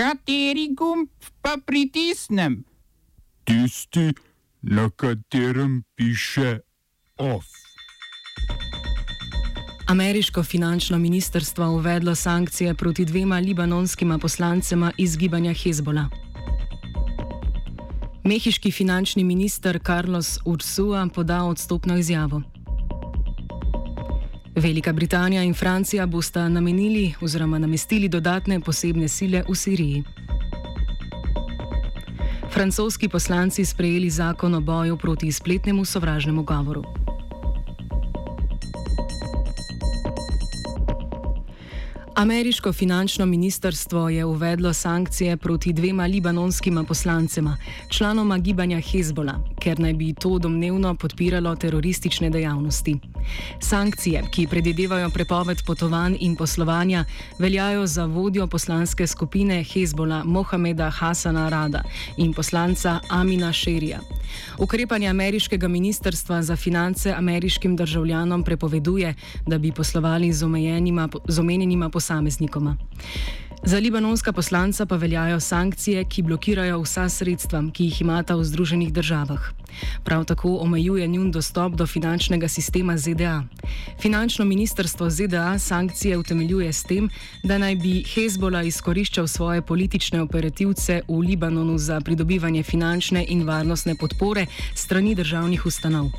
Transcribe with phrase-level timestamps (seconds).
[0.00, 1.08] Kateri gumb
[1.42, 2.64] pa pritisnem?
[3.44, 4.14] Tisti,
[4.62, 6.58] na katerem piše
[7.18, 7.44] OF.
[9.88, 16.08] Ameriško finančno ministrstvo uvedlo sankcije proti dvema libanonskima poslancema iz gibanja Hezbola.
[18.24, 22.42] Mehiški finančni minister Carlos Ursua podal odstopno izjavo.
[24.54, 30.04] Velika Britanija in Francija bosta namenili oziroma namestili dodatne posebne sile v Siriji.
[32.52, 36.84] Francoski poslanci sprejeli zakon o boju proti spletnemu sovražnemu govoru.
[42.14, 47.56] Ameriško finančno ministrstvo je uvedlo sankcije proti dvema libanonskima poslancema,
[47.88, 52.96] članoma gibanja Hezbola, ker naj bi to domnevno podpiralo teroristične dejavnosti.
[53.60, 57.04] Sankcije, ki predvidevajo prepoved potovanj in poslovanja,
[57.38, 61.82] veljajo za vodjo poslanske skupine Hezbola Mohameda Hasana Rada
[62.16, 64.00] in poslanca Amina Šerija.
[64.58, 69.14] Ukrepanje ameriškega ministrstva za finance ameriškim državljanom prepoveduje,
[69.46, 70.46] da bi poslovali z,
[71.28, 72.76] z omenjenima posameznikoma.
[73.62, 78.92] Za libanonska poslanca pa veljajo sankcije, ki blokirajo vsa sredstva, ki jih imata v Združenih
[78.92, 79.49] državah.
[80.04, 83.42] Prav tako omejuje njun dostop do finančnega sistema ZDA.
[84.00, 87.08] Finančno ministrstvo ZDA sankcije utemeljuje s tem,
[87.42, 93.94] da naj bi Hezbola izkoriščal svoje politične operativce v Libanonu za pridobivanje finančne in varnostne
[93.94, 96.10] podpore strani državnih ustanov.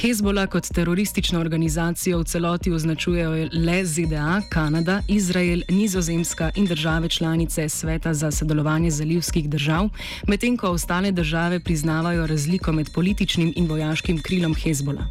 [0.00, 7.68] Hezbola kot teroristično organizacijo v celoti označujejo le ZDA, Kanada, Izrael, Nizozemska in države članice
[7.68, 9.88] Sveta za sodelovanje zalivskih držav,
[10.26, 15.06] medtem ko ostale države priznavajo razliko med političnim in vojaškim krilom Hezbola.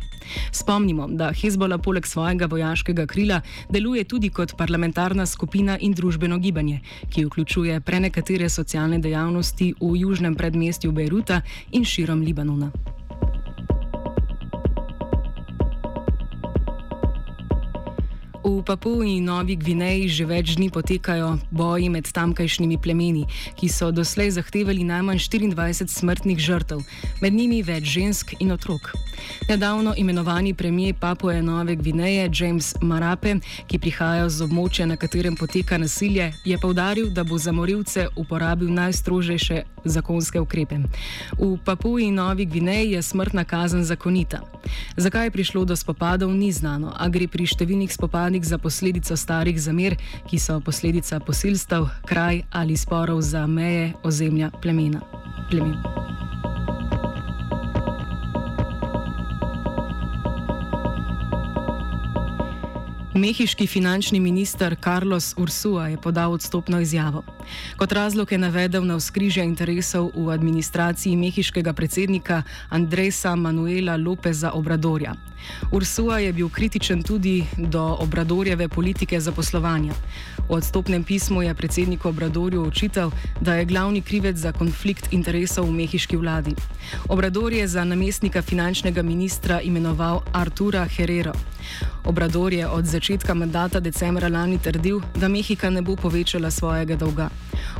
[0.52, 6.80] Spomnimo, da Hezbola poleg svojega vojaškega krila deluje tudi kot parlamentarna skupina in družbeno gibanje,
[7.10, 12.72] ki vključuje prenekatere socialne dejavnosti v južnem predmestju Beiruta in širom Libanona.
[18.46, 23.24] V Papui in Novi Gvineji že več dni potekajo boji med tamkajšnjimi plemeni,
[23.58, 26.84] ki so doslej zahtevali najmanj 24 smrtnih žrtev,
[27.22, 28.92] med njimi več žensk in otrok.
[29.50, 33.38] Nedavno imenovani premijer Papue Nove Gvineje James Marape,
[33.68, 38.70] ki prihaja z območja, na katerem poteka nasilje, je povdaril, da bo za morilce uporabil
[38.70, 40.84] najstrožejše zakonske ukrepe.
[41.40, 44.42] V Papui in Novi Gvineji je smrtna kazen zakonita.
[44.98, 49.18] Zakaj je prišlo do spopadov, ni znano, a gre pri številnih spopadih kazalnik za posledico
[49.18, 49.96] starih zamer,
[50.30, 55.02] ki so posledica posilstev, kraj ali sporov za meje ozemlja plemena.
[55.50, 55.76] Plemen.
[63.16, 67.24] Mehiški finančni minister Carlos Ursua je podal odstopno izjavo.
[67.78, 75.16] Kot razlog je navedel na vzkrižje interesov v administraciji mehiškega predsednika Andresa Manuela Lopeza Obradorja.
[75.72, 79.94] Ursua je bil kritičen tudi do Obradorjeve politike zaposlovanja.
[80.50, 83.12] V odstopnem pismu je predsednik Obradorju očital,
[83.42, 86.56] da je glavni krivec za konflikt interesov v mehiški vladi.
[87.10, 91.55] Obrador je za namestnika finančnega ministra imenoval Artura Herrero.
[92.04, 97.30] Obrador je od začetka mandata decembra lani trdil, da Mehika ne bo povečala svojega dolga.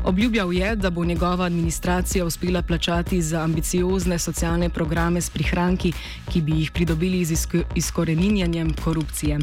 [0.04, 5.94] Obljubljal je, da bo njegova administracija uspela plačati za ambiciozne socialne programe s prihranki,
[6.32, 9.40] ki bi jih pridobili z izkoreninjanjem korupcije.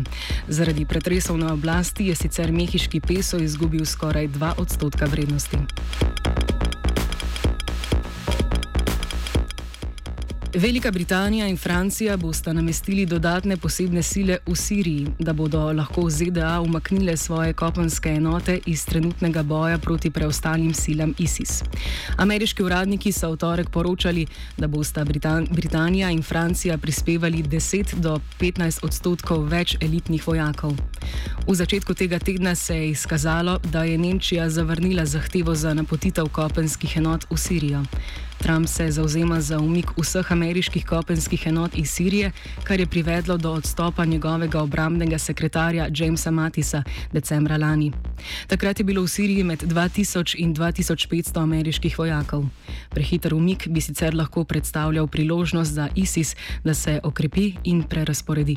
[0.49, 5.59] Zaradi pretresov na oblasti je sicer mehiški peso izgubil skoraj 2 odstotka vrednosti.
[10.55, 16.61] Velika Britanija in Francija bosta namestili dodatne posebne sile v Siriji, da bodo lahko ZDA
[16.61, 21.63] umaknile svoje kopenske enote iz trenutnega boja proti preostalim silam ISIS.
[22.17, 24.27] Ameriški uradniki so v torek poročali,
[24.59, 30.77] da bosta Britan Britanija in Francija prispevali 10 do 15 odstotkov več elitnih vojakov.
[31.49, 36.97] V začetku tega tedna se je izkazalo, da je Nemčija zavrnila zahtevo za napotitev kopenskih
[36.97, 37.83] enot v Sirijo.
[38.43, 42.33] Trump se zauzema za umik vseh ameriških kopenskih enot iz Sirije,
[42.65, 47.93] kar je privedlo do odstopa njegovega obramnega sekretarja Jamesa Matisa decembra lani.
[48.47, 52.45] Takrat je bilo v Siriji med 2000 in 2500 ameriških vojakov.
[52.91, 58.57] Prehiter umik bi sicer lahko predstavljal priložnost za ISIS, da se okrepi in prerasporedi.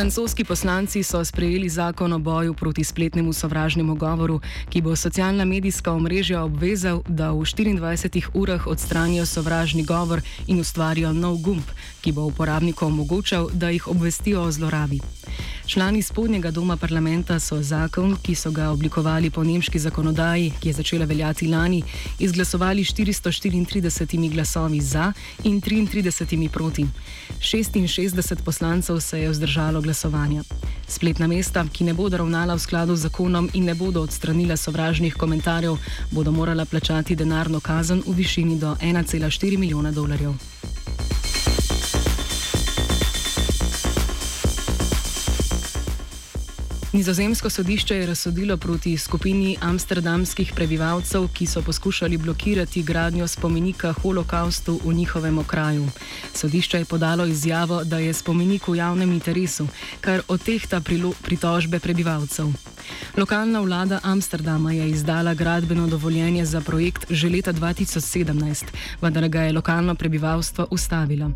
[0.00, 5.92] Francoski poslanci so sprejeli zakon o boju proti spletnemu sovražnemu govoru, ki bo socialna medijska
[5.92, 11.68] omrežja obvezal, da v 24 urah odstranijo sovražni govor in ustvarijo nov gumb,
[12.00, 15.00] ki bo uporabnikom omogočal, da jih obvestijo o zlorabi.
[15.70, 20.72] Člani spodnjega doma parlamenta so zakon, ki so ga oblikovali po nemški zakonodaji, ki je
[20.72, 21.82] začela veljati lani,
[22.18, 25.12] izglasovali 434 glasovi za
[25.44, 26.86] in 33 proti.
[27.38, 30.42] 66 poslancev se je vzdržalo glasovanja.
[30.88, 35.14] Spletna mesta, ki ne bodo ravnala v skladu z zakonom in ne bodo odstranila sovražnih
[35.14, 35.78] komentarjev,
[36.10, 40.34] bodo morala plačati denarno kazen v višini do 1,4 milijona dolarjev.
[46.92, 54.80] Nizozemsko sodišče je razsodilo proti skupini amsterdamskih prebivalcev, ki so poskušali blokirati gradnjo spomenika holokaustu
[54.84, 55.86] v njihovem okraju.
[56.34, 59.68] Sodišče je podalo izjavo, da je spomenik v javnem interesu,
[60.00, 60.80] kar otehta
[61.22, 62.46] pritožbe prebivalcev.
[63.16, 68.64] Lokalna vlada Amsterdama je izdala gradbeno dovoljenje za projekt že leta 2017,
[69.00, 71.30] vendar ga je lokalno prebivalstvo ustavilo.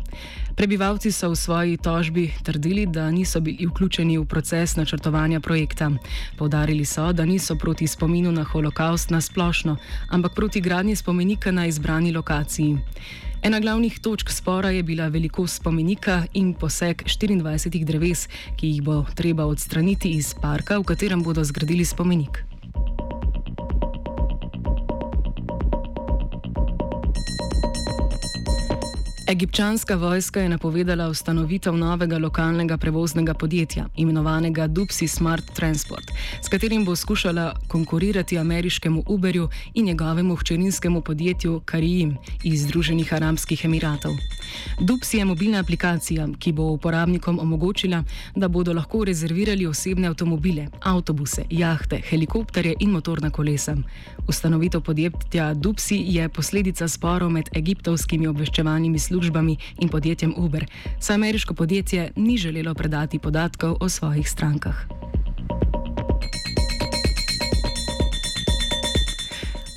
[0.55, 5.91] Prebivalci so v svoji tožbi trdili, da niso bili vključeni v proces načrtovanja projekta.
[6.37, 9.77] Povdarili so, da niso proti spominu na holokaust na splošno,
[10.09, 12.77] ampak proti gradnji spomenika na izbrani lokaciji.
[13.43, 19.05] Ena glavnih točk spora je bila velikost spomenika in poseg 24 dreves, ki jih bo
[19.15, 22.54] treba odstraniti iz parka, v katerem bodo zgradili spomenik.
[29.27, 36.11] Egipčanska vojska je napovedala ustanovitev novega lokalnega prevoznega podjetja, imenovanega Dupsi Smart Transport,
[36.41, 43.65] s katerim bo skušala konkurirati ameriškemu Uberju in njegovemu hčerinskemu podjetju Karijim iz Združenih arabskih
[43.65, 44.11] emiratov.
[44.79, 48.03] Dupsi je mobilna aplikacija, ki bo uporabnikom omogočila,
[48.35, 53.75] da bodo lahko rezervirali osebne avtomobile, avtobuse, jahte, helikopterje in motorna kolesa.
[54.27, 60.65] Ustanovitev podjetja Dupsi je posledica sporov med egiptovskimi obveščevalnimi službami službami in podjetjem Uber,
[60.99, 64.75] saj ameriško podjetje ni želelo predati podatkov o svojih strankah.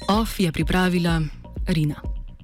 [0.08, 1.22] OF je pripravila
[1.66, 2.17] Rina.